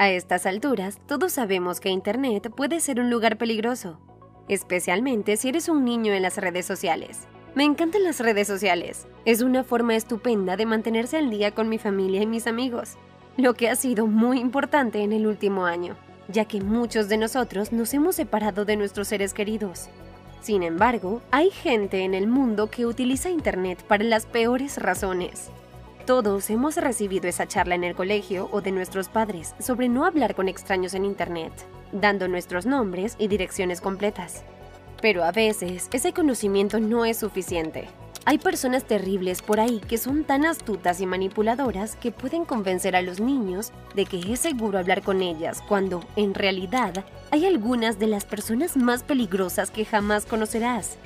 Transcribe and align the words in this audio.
A 0.00 0.10
estas 0.10 0.46
alturas, 0.46 1.00
todos 1.08 1.32
sabemos 1.32 1.80
que 1.80 1.88
Internet 1.88 2.52
puede 2.54 2.78
ser 2.78 3.00
un 3.00 3.10
lugar 3.10 3.36
peligroso, 3.36 3.98
especialmente 4.48 5.36
si 5.36 5.48
eres 5.48 5.68
un 5.68 5.84
niño 5.84 6.12
en 6.12 6.22
las 6.22 6.36
redes 6.36 6.66
sociales. 6.66 7.26
Me 7.56 7.64
encantan 7.64 8.04
las 8.04 8.20
redes 8.20 8.46
sociales. 8.46 9.08
Es 9.24 9.42
una 9.42 9.64
forma 9.64 9.96
estupenda 9.96 10.56
de 10.56 10.66
mantenerse 10.66 11.16
al 11.16 11.30
día 11.30 11.52
con 11.52 11.68
mi 11.68 11.78
familia 11.78 12.22
y 12.22 12.26
mis 12.26 12.46
amigos, 12.46 12.96
lo 13.36 13.54
que 13.54 13.68
ha 13.68 13.74
sido 13.74 14.06
muy 14.06 14.38
importante 14.38 15.02
en 15.02 15.12
el 15.12 15.26
último 15.26 15.66
año, 15.66 15.96
ya 16.28 16.44
que 16.44 16.60
muchos 16.60 17.08
de 17.08 17.16
nosotros 17.16 17.72
nos 17.72 17.92
hemos 17.92 18.14
separado 18.14 18.64
de 18.64 18.76
nuestros 18.76 19.08
seres 19.08 19.34
queridos. 19.34 19.88
Sin 20.40 20.62
embargo, 20.62 21.22
hay 21.32 21.50
gente 21.50 22.04
en 22.04 22.14
el 22.14 22.28
mundo 22.28 22.70
que 22.70 22.86
utiliza 22.86 23.30
Internet 23.30 23.82
para 23.82 24.04
las 24.04 24.26
peores 24.26 24.78
razones. 24.78 25.50
Todos 26.08 26.48
hemos 26.48 26.76
recibido 26.76 27.28
esa 27.28 27.46
charla 27.46 27.74
en 27.74 27.84
el 27.84 27.94
colegio 27.94 28.48
o 28.50 28.62
de 28.62 28.72
nuestros 28.72 29.10
padres 29.10 29.54
sobre 29.60 29.90
no 29.90 30.06
hablar 30.06 30.34
con 30.34 30.48
extraños 30.48 30.94
en 30.94 31.04
Internet, 31.04 31.52
dando 31.92 32.28
nuestros 32.28 32.64
nombres 32.64 33.14
y 33.18 33.28
direcciones 33.28 33.82
completas. 33.82 34.42
Pero 35.02 35.22
a 35.22 35.32
veces 35.32 35.90
ese 35.92 36.14
conocimiento 36.14 36.80
no 36.80 37.04
es 37.04 37.18
suficiente. 37.18 37.88
Hay 38.24 38.38
personas 38.38 38.84
terribles 38.84 39.42
por 39.42 39.60
ahí 39.60 39.82
que 39.86 39.98
son 39.98 40.24
tan 40.24 40.46
astutas 40.46 41.02
y 41.02 41.04
manipuladoras 41.04 41.94
que 41.96 42.10
pueden 42.10 42.46
convencer 42.46 42.96
a 42.96 43.02
los 43.02 43.20
niños 43.20 43.70
de 43.94 44.06
que 44.06 44.32
es 44.32 44.40
seguro 44.40 44.78
hablar 44.78 45.02
con 45.02 45.20
ellas 45.20 45.62
cuando, 45.68 46.02
en 46.16 46.32
realidad, 46.32 47.04
hay 47.30 47.44
algunas 47.44 47.98
de 47.98 48.06
las 48.06 48.24
personas 48.24 48.78
más 48.78 49.02
peligrosas 49.02 49.70
que 49.70 49.84
jamás 49.84 50.24
conocerás. 50.24 50.96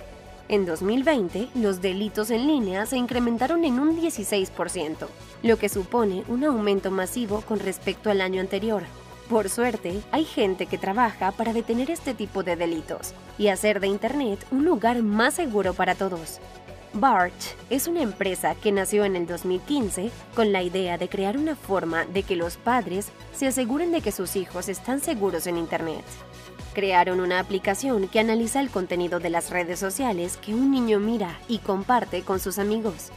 En 0.48 0.66
2020, 0.66 1.48
los 1.54 1.80
delitos 1.80 2.30
en 2.30 2.46
línea 2.46 2.84
se 2.84 2.96
incrementaron 2.96 3.64
en 3.64 3.78
un 3.78 4.00
16%, 4.00 5.06
lo 5.42 5.56
que 5.56 5.68
supone 5.68 6.24
un 6.28 6.44
aumento 6.44 6.90
masivo 6.90 7.40
con 7.42 7.58
respecto 7.58 8.10
al 8.10 8.20
año 8.20 8.40
anterior. 8.40 8.82
Por 9.30 9.48
suerte, 9.48 10.00
hay 10.10 10.24
gente 10.24 10.66
que 10.66 10.78
trabaja 10.78 11.30
para 11.32 11.52
detener 11.52 11.90
este 11.90 12.12
tipo 12.12 12.42
de 12.42 12.56
delitos 12.56 13.14
y 13.38 13.48
hacer 13.48 13.80
de 13.80 13.86
Internet 13.86 14.44
un 14.50 14.64
lugar 14.64 15.02
más 15.02 15.34
seguro 15.34 15.74
para 15.74 15.94
todos. 15.94 16.40
Barch 16.92 17.56
es 17.70 17.86
una 17.86 18.02
empresa 18.02 18.54
que 18.54 18.72
nació 18.72 19.06
en 19.06 19.16
el 19.16 19.26
2015 19.26 20.10
con 20.34 20.52
la 20.52 20.62
idea 20.62 20.98
de 20.98 21.08
crear 21.08 21.38
una 21.38 21.56
forma 21.56 22.04
de 22.04 22.22
que 22.22 22.36
los 22.36 22.58
padres 22.58 23.10
se 23.34 23.46
aseguren 23.46 23.92
de 23.92 24.02
que 24.02 24.12
sus 24.12 24.36
hijos 24.36 24.68
están 24.68 25.00
seguros 25.00 25.46
en 25.46 25.56
Internet. 25.56 26.04
Crearon 26.74 27.20
una 27.20 27.38
aplicación 27.38 28.08
que 28.08 28.18
analiza 28.18 28.60
el 28.60 28.70
contenido 28.70 29.20
de 29.20 29.28
las 29.28 29.50
redes 29.50 29.78
sociales 29.78 30.38
que 30.38 30.54
un 30.54 30.70
niño 30.70 31.00
mira 31.00 31.38
y 31.46 31.58
comparte 31.58 32.22
con 32.22 32.40
sus 32.40 32.58
amigos. 32.58 33.10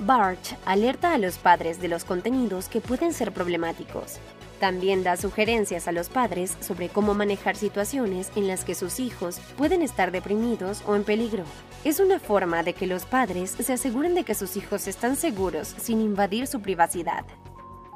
Barch 0.00 0.56
alerta 0.64 1.12
a 1.12 1.18
los 1.18 1.38
padres 1.38 1.80
de 1.80 1.86
los 1.86 2.04
contenidos 2.04 2.68
que 2.68 2.80
pueden 2.80 3.12
ser 3.12 3.32
problemáticos. 3.32 4.18
También 4.58 5.04
da 5.04 5.16
sugerencias 5.16 5.86
a 5.86 5.92
los 5.92 6.08
padres 6.08 6.56
sobre 6.60 6.88
cómo 6.88 7.14
manejar 7.14 7.56
situaciones 7.56 8.32
en 8.34 8.48
las 8.48 8.64
que 8.64 8.74
sus 8.74 8.98
hijos 8.98 9.38
pueden 9.56 9.82
estar 9.82 10.10
deprimidos 10.10 10.82
o 10.86 10.96
en 10.96 11.04
peligro. 11.04 11.44
Es 11.84 12.00
una 12.00 12.18
forma 12.18 12.64
de 12.64 12.72
que 12.72 12.88
los 12.88 13.04
padres 13.04 13.50
se 13.50 13.72
aseguren 13.72 14.14
de 14.14 14.24
que 14.24 14.34
sus 14.34 14.56
hijos 14.56 14.88
están 14.88 15.14
seguros 15.14 15.74
sin 15.78 16.00
invadir 16.00 16.48
su 16.48 16.60
privacidad. 16.60 17.24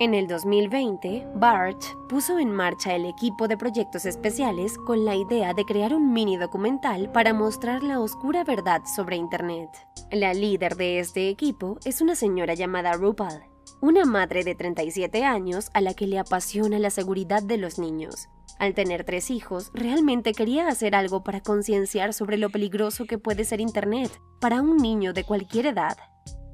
En 0.00 0.14
el 0.14 0.28
2020, 0.28 1.26
Barch 1.34 1.94
puso 2.08 2.38
en 2.38 2.50
marcha 2.50 2.94
el 2.94 3.04
equipo 3.04 3.48
de 3.48 3.58
proyectos 3.58 4.06
especiales 4.06 4.78
con 4.78 5.04
la 5.04 5.14
idea 5.14 5.52
de 5.52 5.66
crear 5.66 5.92
un 5.94 6.14
mini 6.14 6.38
documental 6.38 7.12
para 7.12 7.34
mostrar 7.34 7.82
la 7.82 8.00
oscura 8.00 8.42
verdad 8.42 8.80
sobre 8.96 9.16
Internet. 9.16 9.68
La 10.10 10.32
líder 10.32 10.76
de 10.76 11.00
este 11.00 11.28
equipo 11.28 11.78
es 11.84 12.00
una 12.00 12.14
señora 12.14 12.54
llamada 12.54 12.94
Rupal, 12.94 13.44
una 13.82 14.06
madre 14.06 14.42
de 14.42 14.54
37 14.54 15.22
años 15.22 15.68
a 15.74 15.82
la 15.82 15.92
que 15.92 16.06
le 16.06 16.18
apasiona 16.18 16.78
la 16.78 16.88
seguridad 16.88 17.42
de 17.42 17.58
los 17.58 17.78
niños. 17.78 18.30
Al 18.58 18.72
tener 18.72 19.04
tres 19.04 19.30
hijos, 19.30 19.70
realmente 19.74 20.32
quería 20.32 20.68
hacer 20.68 20.94
algo 20.94 21.22
para 21.22 21.42
concienciar 21.42 22.14
sobre 22.14 22.38
lo 22.38 22.48
peligroso 22.48 23.04
que 23.04 23.18
puede 23.18 23.44
ser 23.44 23.60
Internet 23.60 24.10
para 24.40 24.62
un 24.62 24.78
niño 24.78 25.12
de 25.12 25.24
cualquier 25.24 25.66
edad. 25.66 25.98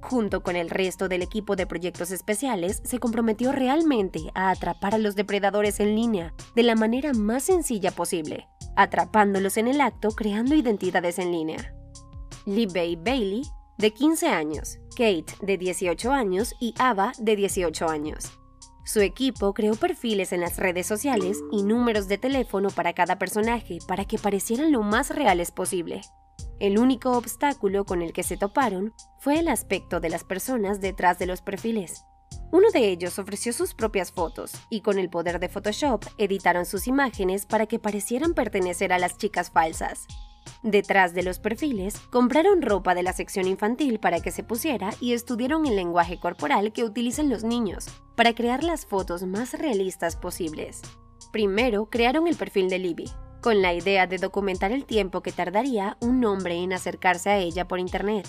Junto 0.09 0.41
con 0.41 0.55
el 0.55 0.71
resto 0.71 1.09
del 1.09 1.22
equipo 1.22 1.56
de 1.56 1.67
proyectos 1.67 2.12
especiales, 2.12 2.81
se 2.84 3.00
comprometió 3.00 3.50
realmente 3.50 4.21
a 4.37 4.50
atrapar 4.50 4.94
a 4.94 4.99
los 4.99 5.17
depredadores 5.17 5.81
en 5.81 5.97
línea 5.97 6.33
de 6.55 6.62
la 6.62 6.77
manera 6.77 7.12
más 7.12 7.43
sencilla 7.43 7.91
posible, 7.91 8.47
atrapándolos 8.77 9.56
en 9.56 9.66
el 9.66 9.81
acto 9.81 10.11
creando 10.11 10.55
identidades 10.55 11.19
en 11.19 11.33
línea. 11.33 11.75
Lee 12.45 12.66
Bay 12.66 12.95
Bailey, 12.95 13.43
de 13.78 13.93
15 13.93 14.28
años, 14.28 14.78
Kate, 14.91 15.27
de 15.43 15.59
18 15.59 16.12
años 16.12 16.55
y 16.61 16.72
Ava, 16.78 17.11
de 17.19 17.34
18 17.34 17.89
años. 17.89 18.31
Su 18.84 19.00
equipo 19.00 19.55
creó 19.55 19.75
perfiles 19.75 20.33
en 20.33 20.41
las 20.41 20.56
redes 20.56 20.87
sociales 20.87 21.41
y 21.50 21.65
números 21.65 22.06
de 22.06 22.19
teléfono 22.19 22.71
para 22.71 22.93
cada 22.93 23.19
personaje 23.19 23.78
para 23.89 24.05
que 24.05 24.19
parecieran 24.19 24.71
lo 24.71 24.83
más 24.83 25.11
reales 25.11 25.50
posible. 25.50 26.03
El 26.59 26.78
único 26.78 27.12
obstáculo 27.12 27.84
con 27.84 28.00
el 28.00 28.15
que 28.15 28.22
se 28.22 28.39
toparon 28.39 28.94
fue 29.19 29.39
el 29.39 29.49
aspecto 29.49 30.00
de 30.00 30.09
las 30.09 30.25
personas 30.25 30.81
detrás 30.81 31.19
de 31.19 31.27
los 31.27 31.43
perfiles. 31.43 32.05
Uno 32.50 32.71
de 32.71 32.89
ellos 32.89 33.19
ofreció 33.19 33.53
sus 33.53 33.75
propias 33.75 34.11
fotos 34.11 34.53
y 34.71 34.81
con 34.81 34.99
el 34.99 35.11
poder 35.11 35.39
de 35.39 35.50
Photoshop 35.50 36.05
editaron 36.16 36.65
sus 36.65 36.87
imágenes 36.87 37.45
para 37.45 37.66
que 37.66 37.78
parecieran 37.78 38.33
pertenecer 38.33 38.93
a 38.95 38.99
las 38.99 39.19
chicas 39.19 39.50
falsas. 39.50 40.06
Detrás 40.62 41.12
de 41.12 41.22
los 41.22 41.39
perfiles, 41.39 41.99
compraron 42.11 42.62
ropa 42.62 42.95
de 42.95 43.03
la 43.03 43.12
sección 43.12 43.47
infantil 43.47 44.00
para 44.00 44.21
que 44.21 44.31
se 44.31 44.43
pusiera 44.43 44.91
y 45.00 45.12
estudiaron 45.12 45.66
el 45.66 45.77
lenguaje 45.77 46.19
corporal 46.19 46.72
que 46.72 46.84
utilizan 46.84 47.28
los 47.28 47.45
niños 47.45 47.87
para 48.16 48.34
crear 48.34 48.65
las 48.65 48.87
fotos 48.87 49.25
más 49.25 49.53
realistas 49.53 50.16
posibles. 50.16 50.81
Primero, 51.33 51.91
crearon 51.91 52.27
el 52.27 52.37
perfil 52.37 52.71
de 52.71 52.78
Libby, 52.78 53.11
con 53.43 53.63
la 53.63 53.73
idea 53.73 54.07
de 54.07 54.19
documentar 54.19 54.73
el 54.73 54.85
tiempo 54.85 55.23
que 55.23 55.33
tardaría 55.33 55.97
un 56.01 56.25
hombre 56.25 56.57
en 56.57 56.73
acercarse 56.73 57.31
a 57.31 57.39
ella 57.39 57.69
por 57.69 57.79
Internet. 57.79 58.29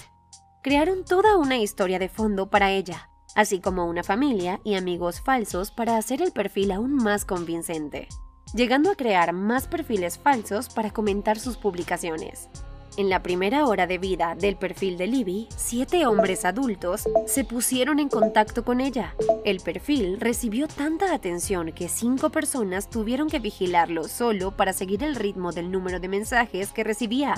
Crearon 0.63 1.05
toda 1.05 1.37
una 1.37 1.57
historia 1.57 1.99
de 1.99 2.09
fondo 2.09 2.49
para 2.49 2.71
ella, 2.71 3.09
así 3.35 3.59
como 3.59 3.85
una 3.85 4.03
familia 4.03 4.59
y 4.63 4.75
amigos 4.75 5.21
falsos 5.21 5.71
para 5.71 5.97
hacer 5.97 6.21
el 6.21 6.31
perfil 6.31 6.71
aún 6.71 6.95
más 6.95 7.25
convincente, 7.25 8.07
llegando 8.53 8.91
a 8.91 8.95
crear 8.95 9.33
más 9.33 9.67
perfiles 9.67 10.17
falsos 10.17 10.69
para 10.69 10.91
comentar 10.91 11.39
sus 11.39 11.57
publicaciones. 11.57 12.49
En 12.97 13.11
la 13.11 13.21
primera 13.21 13.67
hora 13.67 13.85
de 13.85 13.99
vida 13.99 14.33
del 14.33 14.55
perfil 14.55 14.97
de 14.97 15.05
Libby, 15.05 15.47
siete 15.55 16.07
hombres 16.07 16.45
adultos 16.45 17.07
se 17.27 17.43
pusieron 17.43 17.99
en 17.99 18.09
contacto 18.09 18.65
con 18.65 18.81
ella. 18.81 19.13
El 19.45 19.59
perfil 19.59 20.19
recibió 20.19 20.67
tanta 20.67 21.13
atención 21.13 21.73
que 21.73 21.89
cinco 21.89 22.31
personas 22.31 22.89
tuvieron 22.89 23.29
que 23.29 23.37
vigilarlo 23.37 24.05
solo 24.05 24.57
para 24.57 24.73
seguir 24.73 25.03
el 25.03 25.15
ritmo 25.15 25.51
del 25.51 25.69
número 25.69 25.99
de 25.99 26.07
mensajes 26.07 26.71
que 26.71 26.83
recibía. 26.83 27.35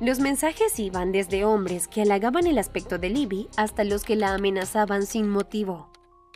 Los 0.00 0.18
mensajes 0.18 0.76
iban 0.80 1.12
desde 1.12 1.44
hombres 1.44 1.86
que 1.86 2.02
halagaban 2.02 2.48
el 2.48 2.58
aspecto 2.58 2.98
de 2.98 3.10
Libby 3.10 3.48
hasta 3.56 3.84
los 3.84 4.02
que 4.02 4.16
la 4.16 4.34
amenazaban 4.34 5.06
sin 5.06 5.28
motivo. 5.28 5.88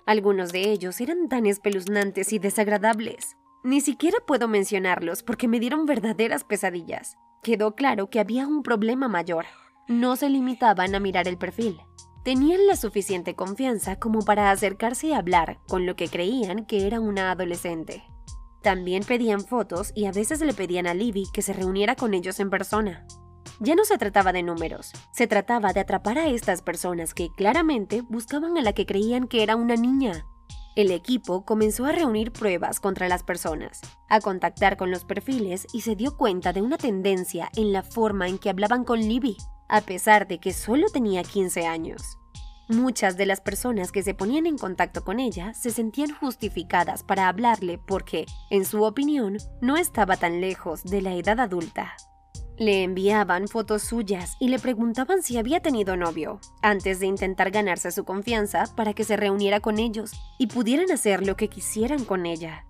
Algunos 0.07 0.53
de 0.53 0.71
ellos 0.71 1.01
eran 1.01 1.29
tan 1.29 1.47
espeluznantes 1.47 2.33
y 2.33 2.39
desagradables. 2.39 3.37
Ni 3.65 3.81
siquiera 3.81 4.19
puedo 4.25 4.47
mencionarlos 4.47 5.25
porque 5.25 5.49
me 5.49 5.59
dieron 5.59 5.87
verdaderas 5.87 6.45
pesadillas 6.45 7.17
quedó 7.43 7.75
claro 7.75 8.11
que 8.11 8.21
había 8.21 8.47
un 8.47 8.63
problema 8.63 9.09
mayor. 9.09 9.47
No 9.89 10.17
se 10.17 10.29
limitaban 10.29 10.95
a 10.95 11.01
mirar 11.01 11.27
el 11.27 11.39
perfil. 11.39 11.81
Tenían 12.23 12.67
la 12.67 12.77
suficiente 12.77 13.35
confianza 13.35 13.97
como 13.97 14.21
para 14.21 14.51
acercarse 14.51 15.09
y 15.09 15.13
hablar 15.13 15.59
con 15.69 15.87
lo 15.87 15.97
que 15.97 16.09
creían 16.09 16.67
que 16.67 16.87
era 16.87 17.01
una 17.01 17.31
adolescente. 17.31 18.05
También 18.63 19.05
pedían 19.05 19.41
fotos 19.41 19.93
y 19.95 20.05
a 20.05 20.13
veces 20.13 20.41
le 20.41 20.53
pedían 20.53 20.87
a 20.87 20.93
Libby 20.93 21.25
que 21.33 21.41
se 21.41 21.55
reuniera 21.55 21.97
con 21.97 22.13
ellos 22.13 22.39
en 22.41 22.51
persona. 22.51 23.07
Ya 23.59 23.75
no 23.75 23.85
se 23.85 23.97
trataba 23.97 24.33
de 24.33 24.43
números, 24.43 24.93
se 25.13 25.27
trataba 25.27 25.73
de 25.73 25.81
atrapar 25.81 26.19
a 26.19 26.29
estas 26.29 26.61
personas 26.61 27.15
que 27.15 27.31
claramente 27.37 28.03
buscaban 28.03 28.59
a 28.59 28.63
la 28.63 28.75
que 28.75 28.87
creían 28.87 29.27
que 29.29 29.43
era 29.43 29.57
una 29.57 29.77
niña. 29.77 30.27
El 30.77 30.93
equipo 30.93 31.45
comenzó 31.45 31.85
a 31.85 31.93
reunir 31.93 32.33
pruebas 32.33 32.79
contra 32.79 33.09
las 33.09 33.25
personas, 33.25 33.81
a 34.09 34.21
contactar 34.21 34.77
con 34.77 34.91
los 34.91 35.05
perfiles 35.05 35.67
y 35.73 35.81
se 35.81 35.97
dio 35.97 36.17
cuenta 36.17 36.53
de 36.53 36.63
una 36.63 36.79
tendencia 36.79 37.51
en 37.57 37.73
la 37.73 37.83
forma 37.83 38.29
en 38.29 38.39
que 38.39 38.51
hablaban 38.51 38.85
con 38.85 39.01
Libby, 39.01 39.37
a 39.69 39.81
pesar 39.81 40.29
de 40.29 40.39
que 40.39 40.53
solo 40.53 40.87
tenía 40.89 41.25
15 41.25 41.67
años. 41.67 42.19
Muchas 42.69 43.17
de 43.17 43.27
las 43.27 43.41
personas 43.41 43.91
que 43.91 44.05
se 44.05 44.15
ponían 44.15 44.47
en 44.47 44.57
contacto 44.57 45.03
con 45.03 45.19
ella 45.19 45.55
se 45.55 45.71
sentían 45.71 46.15
justificadas 46.15 47.03
para 47.03 47.27
hablarle 47.27 47.79
porque, 47.79 48.27
en 48.49 48.65
su 48.65 48.85
opinión, 48.85 49.39
no 49.61 49.77
estaba 49.77 50.17
tan 50.17 50.41
lejos 50.41 50.85
de 50.85 51.03
la 51.03 51.15
edad 51.15 51.41
adulta. 51.41 51.97
Le 52.61 52.83
enviaban 52.83 53.49
fotos 53.49 53.81
suyas 53.85 54.37
y 54.39 54.49
le 54.49 54.59
preguntaban 54.59 55.23
si 55.23 55.39
había 55.39 55.61
tenido 55.61 55.97
novio, 55.97 56.41
antes 56.61 57.01
de 57.01 57.07
intentar 57.07 57.51
ganarse 57.51 57.91
su 57.91 58.05
confianza 58.05 58.65
para 58.77 58.93
que 58.93 59.03
se 59.03 59.17
reuniera 59.17 59.61
con 59.61 59.79
ellos 59.79 60.11
y 60.39 60.49
pudieran 60.49 60.93
hacer 60.93 61.27
lo 61.27 61.37
que 61.37 61.49
quisieran 61.49 62.05
con 62.05 62.27
ella. 62.27 62.67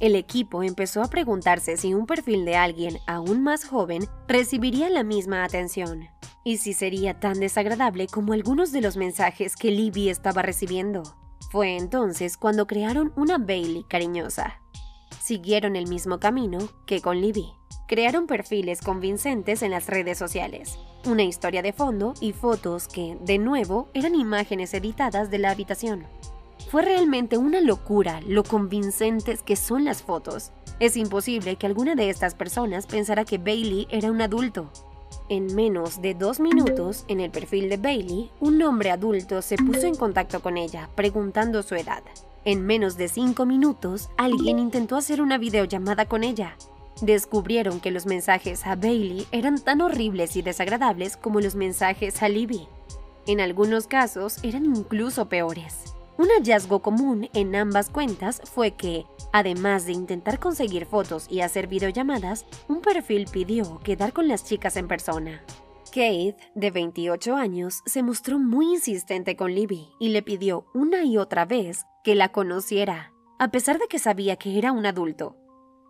El 0.00 0.16
equipo 0.16 0.62
empezó 0.62 1.02
a 1.02 1.10
preguntarse 1.10 1.76
si 1.76 1.92
un 1.92 2.06
perfil 2.06 2.46
de 2.46 2.56
alguien 2.56 2.96
aún 3.06 3.42
más 3.42 3.66
joven 3.66 4.06
recibiría 4.28 4.88
la 4.88 5.02
misma 5.02 5.44
atención, 5.44 6.08
y 6.42 6.56
si 6.56 6.72
sería 6.72 7.20
tan 7.20 7.38
desagradable 7.38 8.06
como 8.06 8.32
algunos 8.32 8.72
de 8.72 8.80
los 8.80 8.96
mensajes 8.96 9.56
que 9.56 9.70
Libby 9.70 10.08
estaba 10.08 10.40
recibiendo. 10.40 11.02
Fue 11.50 11.76
entonces 11.76 12.38
cuando 12.38 12.66
crearon 12.66 13.12
una 13.14 13.36
Bailey 13.36 13.84
cariñosa, 13.84 14.63
siguieron 15.24 15.74
el 15.74 15.88
mismo 15.88 16.20
camino 16.20 16.58
que 16.84 17.00
con 17.00 17.18
Libby. 17.18 17.54
Crearon 17.88 18.26
perfiles 18.26 18.82
convincentes 18.82 19.62
en 19.62 19.70
las 19.70 19.86
redes 19.86 20.18
sociales, 20.18 20.78
una 21.06 21.22
historia 21.22 21.62
de 21.62 21.72
fondo 21.72 22.12
y 22.20 22.32
fotos 22.32 22.88
que, 22.88 23.16
de 23.22 23.38
nuevo, 23.38 23.88
eran 23.94 24.14
imágenes 24.14 24.74
editadas 24.74 25.30
de 25.30 25.38
la 25.38 25.50
habitación. 25.50 26.04
Fue 26.70 26.82
realmente 26.82 27.38
una 27.38 27.62
locura 27.62 28.20
lo 28.26 28.44
convincentes 28.44 29.42
que 29.42 29.56
son 29.56 29.86
las 29.86 30.02
fotos. 30.02 30.52
Es 30.78 30.94
imposible 30.94 31.56
que 31.56 31.66
alguna 31.66 31.94
de 31.94 32.10
estas 32.10 32.34
personas 32.34 32.86
pensara 32.86 33.24
que 33.24 33.38
Bailey 33.38 33.86
era 33.90 34.10
un 34.10 34.20
adulto. 34.20 34.70
En 35.30 35.54
menos 35.54 36.02
de 36.02 36.12
dos 36.12 36.38
minutos, 36.38 37.06
en 37.08 37.20
el 37.20 37.30
perfil 37.30 37.70
de 37.70 37.78
Bailey, 37.78 38.30
un 38.40 38.60
hombre 38.62 38.90
adulto 38.90 39.40
se 39.40 39.56
puso 39.56 39.86
en 39.86 39.94
contacto 39.94 40.42
con 40.42 40.58
ella, 40.58 40.90
preguntando 40.94 41.62
su 41.62 41.76
edad. 41.76 42.02
En 42.46 42.66
menos 42.66 42.98
de 42.98 43.08
cinco 43.08 43.46
minutos, 43.46 44.10
alguien 44.18 44.58
intentó 44.58 44.96
hacer 44.96 45.22
una 45.22 45.38
videollamada 45.38 46.04
con 46.04 46.22
ella. 46.22 46.58
Descubrieron 47.00 47.80
que 47.80 47.90
los 47.90 48.04
mensajes 48.04 48.66
a 48.66 48.76
Bailey 48.76 49.26
eran 49.32 49.58
tan 49.58 49.80
horribles 49.80 50.36
y 50.36 50.42
desagradables 50.42 51.16
como 51.16 51.40
los 51.40 51.54
mensajes 51.54 52.22
a 52.22 52.28
Libby. 52.28 52.68
En 53.26 53.40
algunos 53.40 53.86
casos 53.86 54.44
eran 54.44 54.66
incluso 54.66 55.26
peores. 55.30 55.94
Un 56.18 56.28
hallazgo 56.28 56.82
común 56.82 57.30
en 57.32 57.56
ambas 57.56 57.88
cuentas 57.88 58.42
fue 58.44 58.72
que, 58.72 59.06
además 59.32 59.86
de 59.86 59.92
intentar 59.92 60.38
conseguir 60.38 60.84
fotos 60.84 61.26
y 61.30 61.40
hacer 61.40 61.66
videollamadas, 61.66 62.44
un 62.68 62.82
perfil 62.82 63.26
pidió 63.32 63.80
quedar 63.80 64.12
con 64.12 64.28
las 64.28 64.44
chicas 64.44 64.76
en 64.76 64.86
persona. 64.86 65.42
Kate, 65.94 66.36
de 66.56 66.70
28 66.72 67.36
años, 67.36 67.82
se 67.86 68.02
mostró 68.02 68.40
muy 68.40 68.66
insistente 68.66 69.36
con 69.36 69.54
Libby 69.54 69.88
y 70.00 70.08
le 70.08 70.22
pidió 70.22 70.66
una 70.74 71.04
y 71.04 71.16
otra 71.16 71.44
vez 71.44 71.86
que 72.02 72.16
la 72.16 72.32
conociera, 72.32 73.12
a 73.38 73.52
pesar 73.52 73.78
de 73.78 73.86
que 73.86 74.00
sabía 74.00 74.34
que 74.34 74.58
era 74.58 74.72
un 74.72 74.86
adulto. 74.86 75.36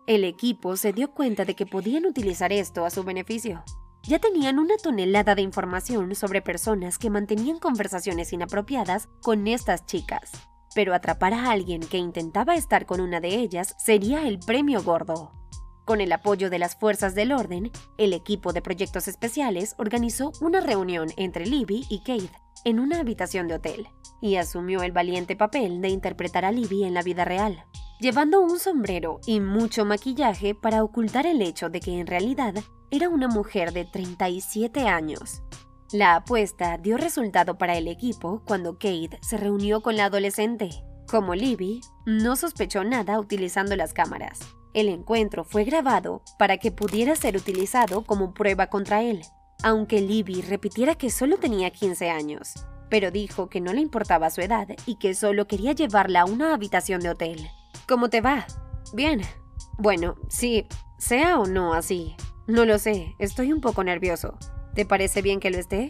El 0.05 0.23
equipo 0.23 0.77
se 0.77 0.93
dio 0.93 1.11
cuenta 1.11 1.43
de 1.43 1.55
que 1.55 1.65
podían 1.65 2.05
utilizar 2.05 2.53
esto 2.53 2.85
a 2.85 2.91
su 2.91 3.03
beneficio 3.03 3.63
ya 4.07 4.19
tenían 4.19 4.59
una 4.59 4.77
tonelada 4.77 5.35
de 5.35 5.41
información 5.41 6.13
sobre 6.15 6.41
personas 6.41 6.97
que 6.97 7.09
mantenían 7.09 7.59
conversaciones 7.59 8.33
inapropiadas 8.33 9.09
con 9.21 9.47
estas 9.47 9.85
chicas. 9.85 10.31
Pero 10.75 10.93
atrapar 10.93 11.33
a 11.33 11.51
alguien 11.51 11.81
que 11.81 11.97
intentaba 11.97 12.55
estar 12.55 12.85
con 12.85 13.01
una 13.01 13.19
de 13.19 13.29
ellas 13.29 13.75
sería 13.79 14.27
el 14.27 14.39
premio 14.39 14.83
gordo. 14.83 15.31
Con 15.85 16.01
el 16.01 16.11
apoyo 16.11 16.49
de 16.49 16.57
las 16.57 16.75
fuerzas 16.75 17.13
del 17.13 17.31
orden, 17.31 17.71
el 17.99 18.13
equipo 18.13 18.53
de 18.53 18.63
proyectos 18.63 19.07
especiales 19.07 19.75
organizó 19.77 20.31
una 20.41 20.59
reunión 20.59 21.09
entre 21.15 21.45
Libby 21.45 21.85
y 21.89 21.99
Kate 21.99 22.31
en 22.63 22.79
una 22.79 22.99
habitación 22.99 23.47
de 23.47 23.53
hotel 23.53 23.87
y 24.19 24.37
asumió 24.37 24.81
el 24.81 24.91
valiente 24.91 25.35
papel 25.35 25.81
de 25.81 25.89
interpretar 25.89 26.43
a 26.43 26.51
Libby 26.51 26.85
en 26.85 26.95
la 26.95 27.03
vida 27.03 27.23
real, 27.23 27.63
llevando 27.99 28.41
un 28.41 28.57
sombrero 28.57 29.19
y 29.27 29.39
mucho 29.39 29.85
maquillaje 29.85 30.55
para 30.55 30.83
ocultar 30.83 31.27
el 31.27 31.43
hecho 31.43 31.69
de 31.69 31.79
que 31.79 31.99
en 31.99 32.07
realidad 32.07 32.55
era 32.89 33.07
una 33.07 33.27
mujer 33.27 33.71
de 33.71 33.85
37 33.85 34.87
años. 34.87 35.43
La 35.91 36.15
apuesta 36.15 36.79
dio 36.79 36.97
resultado 36.97 37.59
para 37.59 37.77
el 37.77 37.87
equipo 37.87 38.41
cuando 38.47 38.73
Kate 38.73 39.19
se 39.21 39.37
reunió 39.37 39.81
con 39.81 39.95
la 39.97 40.05
adolescente. 40.05 40.71
Como 41.07 41.35
Libby, 41.35 41.81
no 42.07 42.35
sospechó 42.35 42.83
nada 42.83 43.19
utilizando 43.19 43.75
las 43.75 43.93
cámaras. 43.93 44.39
El 44.75 44.89
encuentro 44.89 45.45
fue 45.45 45.63
grabado 45.63 46.21
para 46.37 46.57
que 46.57 46.69
pudiera 46.69 47.15
ser 47.15 47.37
utilizado 47.37 48.01
como 48.01 48.33
prueba 48.33 48.67
contra 48.67 49.03
él, 49.03 49.21
aunque 49.63 50.01
Libby 50.01 50.41
repitiera 50.41 50.95
que 50.95 51.09
solo 51.09 51.37
tenía 51.37 51.69
15 51.69 52.09
años, 52.09 52.55
pero 52.89 53.09
dijo 53.09 53.47
que 53.47 53.61
no 53.61 53.71
le 53.71 53.79
importaba 53.79 54.29
su 54.29 54.41
edad 54.41 54.67
y 54.85 54.95
que 54.95 55.15
solo 55.15 55.47
quería 55.47 55.71
llevarla 55.71 56.21
a 56.21 56.25
una 56.25 56.53
habitación 56.53 56.99
de 56.99 57.11
hotel. 57.11 57.47
¿Cómo 57.87 58.09
te 58.09 58.19
va? 58.19 58.45
Bien. 58.91 59.21
Bueno, 59.77 60.15
sí, 60.27 60.67
sea 60.97 61.39
o 61.39 61.45
no 61.45 61.73
así, 61.73 62.17
no 62.45 62.65
lo 62.65 62.77
sé, 62.77 63.15
estoy 63.17 63.53
un 63.53 63.61
poco 63.61 63.81
nervioso. 63.81 64.37
¿Te 64.73 64.85
parece 64.85 65.21
bien 65.21 65.39
que 65.39 65.51
lo 65.51 65.57
esté? 65.57 65.87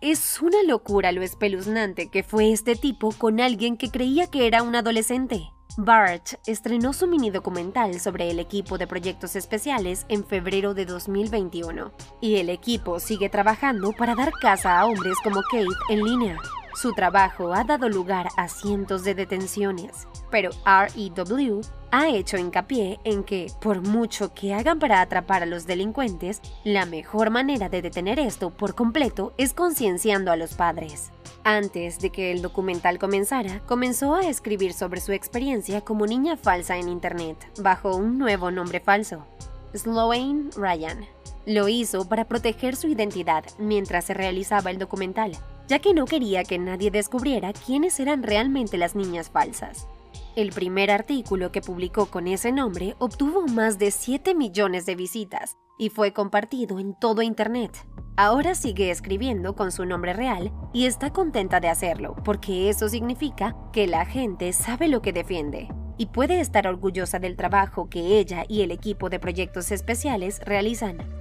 Es 0.00 0.42
una 0.42 0.64
locura 0.64 1.12
lo 1.12 1.22
espeluznante 1.22 2.10
que 2.10 2.24
fue 2.24 2.50
este 2.50 2.74
tipo 2.74 3.12
con 3.12 3.38
alguien 3.38 3.76
que 3.76 3.88
creía 3.88 4.26
que 4.26 4.48
era 4.48 4.64
un 4.64 4.74
adolescente. 4.74 5.52
Bart 5.78 6.40
estrenó 6.46 6.94
su 6.94 7.06
mini 7.06 7.30
documental 7.30 8.00
sobre 8.00 8.30
el 8.30 8.38
equipo 8.38 8.78
de 8.78 8.86
proyectos 8.86 9.36
especiales 9.36 10.06
en 10.08 10.24
febrero 10.24 10.72
de 10.72 10.86
2021, 10.86 11.92
y 12.22 12.36
el 12.36 12.48
equipo 12.48 12.98
sigue 12.98 13.28
trabajando 13.28 13.92
para 13.92 14.14
dar 14.14 14.32
casa 14.32 14.80
a 14.80 14.86
hombres 14.86 15.16
como 15.22 15.42
Kate 15.42 15.66
en 15.90 16.02
línea. 16.02 16.38
Su 16.74 16.92
trabajo 16.92 17.52
ha 17.52 17.64
dado 17.64 17.90
lugar 17.90 18.28
a 18.38 18.48
cientos 18.48 19.04
de 19.04 19.14
detenciones, 19.14 20.08
pero 20.30 20.50
REW 20.64 21.60
ha 21.90 22.08
hecho 22.08 22.38
hincapié 22.38 22.98
en 23.04 23.22
que, 23.22 23.50
por 23.60 23.82
mucho 23.82 24.32
que 24.32 24.54
hagan 24.54 24.78
para 24.78 25.02
atrapar 25.02 25.42
a 25.42 25.46
los 25.46 25.66
delincuentes, 25.66 26.40
la 26.64 26.86
mejor 26.86 27.28
manera 27.28 27.68
de 27.68 27.82
detener 27.82 28.18
esto 28.18 28.50
por 28.50 28.74
completo 28.74 29.34
es 29.36 29.52
concienciando 29.52 30.32
a 30.32 30.36
los 30.36 30.54
padres. 30.54 31.12
Antes 31.48 32.00
de 32.00 32.10
que 32.10 32.32
el 32.32 32.42
documental 32.42 32.98
comenzara, 32.98 33.60
comenzó 33.66 34.16
a 34.16 34.26
escribir 34.26 34.72
sobre 34.72 35.00
su 35.00 35.12
experiencia 35.12 35.80
como 35.80 36.04
niña 36.04 36.36
falsa 36.36 36.76
en 36.76 36.88
Internet, 36.88 37.36
bajo 37.60 37.94
un 37.94 38.18
nuevo 38.18 38.50
nombre 38.50 38.80
falso, 38.80 39.24
Sloane 39.72 40.50
Ryan. 40.56 41.06
Lo 41.46 41.68
hizo 41.68 42.08
para 42.08 42.24
proteger 42.24 42.74
su 42.74 42.88
identidad 42.88 43.44
mientras 43.60 44.06
se 44.06 44.14
realizaba 44.14 44.72
el 44.72 44.78
documental, 44.78 45.36
ya 45.68 45.78
que 45.78 45.94
no 45.94 46.06
quería 46.06 46.42
que 46.42 46.58
nadie 46.58 46.90
descubriera 46.90 47.52
quiénes 47.52 48.00
eran 48.00 48.24
realmente 48.24 48.76
las 48.76 48.96
niñas 48.96 49.30
falsas. 49.30 49.86
El 50.36 50.52
primer 50.52 50.90
artículo 50.90 51.50
que 51.50 51.62
publicó 51.62 52.10
con 52.10 52.26
ese 52.26 52.52
nombre 52.52 52.94
obtuvo 52.98 53.46
más 53.46 53.78
de 53.78 53.90
7 53.90 54.34
millones 54.34 54.84
de 54.84 54.94
visitas 54.94 55.56
y 55.78 55.88
fue 55.88 56.12
compartido 56.12 56.78
en 56.78 56.92
todo 56.92 57.22
Internet. 57.22 57.72
Ahora 58.18 58.54
sigue 58.54 58.90
escribiendo 58.90 59.54
con 59.54 59.72
su 59.72 59.86
nombre 59.86 60.12
real 60.12 60.52
y 60.74 60.84
está 60.84 61.10
contenta 61.10 61.58
de 61.58 61.70
hacerlo 61.70 62.16
porque 62.22 62.68
eso 62.68 62.90
significa 62.90 63.56
que 63.72 63.86
la 63.86 64.04
gente 64.04 64.52
sabe 64.52 64.88
lo 64.88 65.00
que 65.00 65.14
defiende 65.14 65.68
y 65.96 66.04
puede 66.04 66.40
estar 66.40 66.66
orgullosa 66.66 67.18
del 67.18 67.34
trabajo 67.34 67.88
que 67.88 68.18
ella 68.18 68.44
y 68.46 68.60
el 68.60 68.72
equipo 68.72 69.08
de 69.08 69.18
proyectos 69.18 69.72
especiales 69.72 70.40
realizan. 70.44 71.15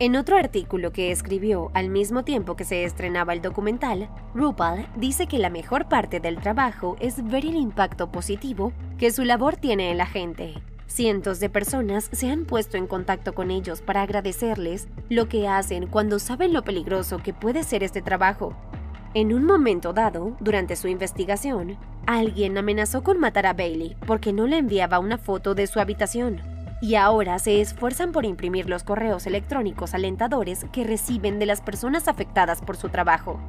En 0.00 0.14
otro 0.14 0.36
artículo 0.36 0.92
que 0.92 1.10
escribió 1.10 1.72
al 1.74 1.88
mismo 1.88 2.22
tiempo 2.22 2.54
que 2.54 2.62
se 2.62 2.84
estrenaba 2.84 3.32
el 3.32 3.42
documental, 3.42 4.08
RuPaul 4.32 4.86
dice 4.94 5.26
que 5.26 5.38
la 5.38 5.50
mejor 5.50 5.88
parte 5.88 6.20
del 6.20 6.38
trabajo 6.38 6.94
es 7.00 7.24
ver 7.24 7.44
el 7.44 7.56
impacto 7.56 8.12
positivo 8.12 8.72
que 8.96 9.10
su 9.10 9.24
labor 9.24 9.56
tiene 9.56 9.90
en 9.90 9.98
la 9.98 10.06
gente. 10.06 10.54
Cientos 10.86 11.40
de 11.40 11.50
personas 11.50 12.08
se 12.12 12.30
han 12.30 12.44
puesto 12.44 12.76
en 12.76 12.86
contacto 12.86 13.34
con 13.34 13.50
ellos 13.50 13.82
para 13.82 14.02
agradecerles 14.02 14.86
lo 15.08 15.28
que 15.28 15.48
hacen 15.48 15.88
cuando 15.88 16.20
saben 16.20 16.52
lo 16.52 16.62
peligroso 16.62 17.18
que 17.18 17.34
puede 17.34 17.64
ser 17.64 17.82
este 17.82 18.00
trabajo. 18.00 18.54
En 19.14 19.32
un 19.32 19.44
momento 19.44 19.92
dado, 19.92 20.36
durante 20.38 20.76
su 20.76 20.86
investigación, 20.86 21.76
alguien 22.06 22.56
amenazó 22.56 23.02
con 23.02 23.18
matar 23.18 23.46
a 23.46 23.52
Bailey 23.52 23.96
porque 24.06 24.32
no 24.32 24.46
le 24.46 24.58
enviaba 24.58 25.00
una 25.00 25.18
foto 25.18 25.56
de 25.56 25.66
su 25.66 25.80
habitación 25.80 26.40
y 26.80 26.94
ahora 26.94 27.38
se 27.38 27.60
esfuerzan 27.60 28.12
por 28.12 28.24
imprimir 28.24 28.68
los 28.68 28.84
correos 28.84 29.26
electrónicos 29.26 29.94
alentadores 29.94 30.64
que 30.72 30.84
reciben 30.84 31.38
de 31.38 31.46
las 31.46 31.60
personas 31.60 32.08
afectadas 32.08 32.60
por 32.62 32.76
su 32.76 32.88
trabajo. 32.88 33.40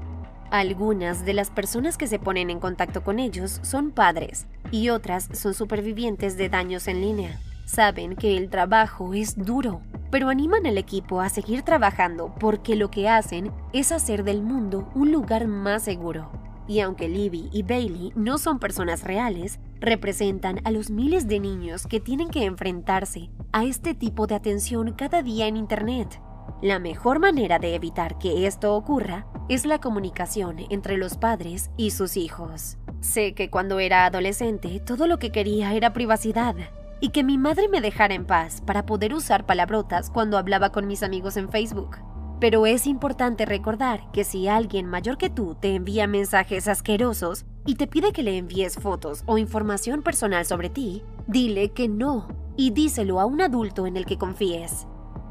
Algunas 0.52 1.26
de 1.26 1.34
las 1.34 1.52
personas 1.52 1.96
que 1.96 2.08
se 2.08 2.18
ponen 2.18 2.50
en 2.50 2.60
contacto 2.60 3.04
con 3.04 3.20
ellos 3.20 3.60
son 3.62 3.92
padres 3.92 4.48
y 4.72 4.90
otras 4.90 5.30
son 5.32 5.54
supervivientes 5.54 6.38
de 6.38 6.50
daños 6.50 6.88
en 6.88 7.02
línea. 7.02 7.40
Saben 7.66 8.16
que 8.16 8.36
el 8.36 8.50
trabajo 8.50 9.14
es 9.14 9.38
duro, 9.38 9.82
pero 10.10 10.30
animan 10.30 10.66
al 10.66 10.80
equipo 10.80 11.22
a 11.22 11.30
seguir 11.30 11.62
trabajando 11.62 12.34
porque 12.40 12.76
lo 12.76 12.90
que 12.90 13.08
hacen 13.08 13.52
es 13.74 13.92
hacer 13.92 14.24
del 14.24 14.42
mundo 14.42 14.90
un 14.96 15.12
lugar 15.12 15.46
más 15.46 15.84
seguro. 15.84 16.32
Y 16.68 16.80
aunque 16.80 17.08
Libby 17.08 17.48
y 17.52 17.62
Bailey 17.62 18.12
no 18.16 18.40
son 18.40 18.58
personas 18.58 19.04
reales, 19.04 19.60
representan 19.80 20.62
a 20.64 20.72
los 20.72 20.90
miles 20.90 21.28
de 21.28 21.40
niños 21.40 21.88
que 21.88 22.00
tienen 22.00 22.30
que 22.30 22.46
enfrentarse 22.46 23.30
a 23.52 23.64
este 23.64 23.94
tipo 23.94 24.28
de 24.28 24.36
atención 24.36 24.94
cada 24.94 25.22
día 25.22 25.48
en 25.48 25.58
Internet. 25.58 26.22
La 26.62 26.80
mejor 26.80 27.20
manera 27.20 27.60
de 27.60 27.76
evitar 27.76 28.18
que 28.18 28.46
esto 28.46 28.76
ocurra 28.76 29.28
es 29.48 29.66
la 29.66 29.80
comunicación 29.80 30.58
entre 30.70 30.98
los 30.98 31.18
padres 31.18 31.72
y 31.78 31.92
sus 31.92 32.18
hijos. 32.18 32.78
Sé 33.00 33.34
que 33.34 33.50
cuando 33.50 33.80
era 33.80 34.06
adolescente 34.06 34.80
todo 34.80 35.08
lo 35.08 35.20
que 35.20 35.32
quería 35.32 35.74
era 35.74 35.94
privacidad 35.94 36.56
y 37.00 37.10
que 37.10 37.24
mi 37.24 37.38
madre 37.38 37.70
me 37.70 37.80
dejara 37.80 38.14
en 38.14 38.26
paz 38.26 38.62
para 38.62 38.86
poder 38.86 39.14
usar 39.14 39.46
palabrotas 39.46 40.10
cuando 40.10 40.38
hablaba 40.38 40.72
con 40.72 40.86
mis 40.86 41.02
amigos 41.02 41.38
en 41.38 41.50
Facebook. 41.50 41.98
Pero 42.40 42.66
es 42.66 42.88
importante 42.88 43.46
recordar 43.46 44.10
que 44.14 44.24
si 44.24 44.48
alguien 44.48 44.86
mayor 44.86 45.18
que 45.18 45.30
tú 45.30 45.56
te 45.60 45.76
envía 45.76 46.08
mensajes 46.08 46.68
asquerosos 46.70 47.46
y 47.66 47.76
te 47.76 47.86
pide 47.86 48.14
que 48.14 48.24
le 48.24 48.38
envíes 48.38 48.76
fotos 48.76 49.24
o 49.26 49.38
información 49.38 50.02
personal 50.02 50.46
sobre 50.46 50.70
ti, 50.70 51.04
dile 51.28 51.72
que 51.74 51.90
no 51.90 52.30
y 52.56 52.72
díselo 52.72 53.20
a 53.20 53.26
un 53.26 53.42
adulto 53.42 53.88
en 53.88 53.98
el 53.98 54.06
que 54.06 54.18
confíes. 54.18 54.88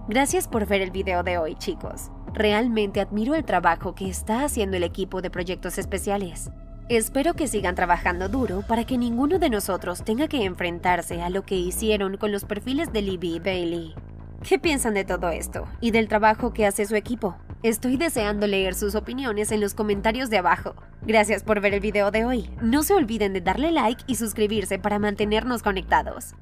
Gracias 0.09 0.49
por 0.49 0.67
ver 0.67 0.83
el 0.83 0.91
video 0.91 1.23
de 1.23 1.38
hoy, 1.38 1.55
chicos. 1.55 2.11
Realmente 2.35 3.00
admiro 3.00 3.35
el 3.35 3.45
trabajo 3.45 3.95
que 3.95 4.09
está 4.09 4.45
haciendo 4.45 4.77
el 4.77 4.83
equipo 4.83 5.23
de 5.23 5.31
proyectos 5.31 5.79
especiales. 5.79 6.50
Espero 6.91 7.35
que 7.35 7.49
sigan 7.49 7.75
trabajando 7.75 8.29
duro 8.29 8.62
para 8.67 8.85
que 8.85 8.97
ninguno 8.97 9.38
de 9.38 9.50
nosotros 9.50 10.05
tenga 10.05 10.29
que 10.29 10.45
enfrentarse 10.45 11.21
a 11.21 11.29
lo 11.31 11.43
que 11.43 11.57
hicieron 11.57 12.17
con 12.17 12.33
los 12.33 12.45
perfiles 12.45 12.93
de 12.93 13.03
Libby 13.03 13.41
Bailey. 13.41 13.95
¿Qué 14.42 14.59
piensan 14.59 14.95
de 14.95 15.04
todo 15.04 15.30
esto 15.30 15.66
y 15.80 15.90
del 15.90 16.07
trabajo 16.07 16.52
que 16.52 16.64
hace 16.64 16.87
su 16.87 16.95
equipo? 16.95 17.37
Estoy 17.64 17.97
deseando 17.97 18.47
leer 18.47 18.76
sus 18.76 18.95
opiniones 18.95 19.50
en 19.50 19.61
los 19.61 19.75
comentarios 19.75 20.30
de 20.30 20.38
abajo. 20.38 20.76
Gracias 21.02 21.42
por 21.42 21.61
ver 21.61 21.75
el 21.75 21.80
video 21.80 22.12
de 22.12 22.25
hoy. 22.25 22.49
No 22.62 22.85
se 22.85 22.95
olviden 22.95 23.33
de 23.33 23.40
darle 23.40 23.73
like 23.73 24.04
y 24.07 24.14
suscribirse 24.14 24.78
para 24.78 25.00
mantenernos 25.00 25.64
conectados. 25.64 26.35